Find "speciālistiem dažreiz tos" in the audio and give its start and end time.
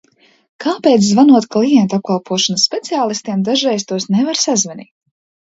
2.69-4.09